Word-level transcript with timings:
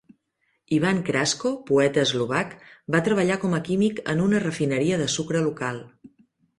Ivan 0.77 1.01
Krasko, 1.09 1.51
poeta 1.67 2.07
eslovac, 2.09 2.57
va 2.97 3.03
treballar 3.11 3.39
com 3.47 3.55
a 3.61 3.63
químic 3.71 4.05
en 4.17 4.27
una 4.27 4.45
refineria 4.49 5.03
de 5.07 5.15
sucre 5.19 5.49
local. 5.49 5.83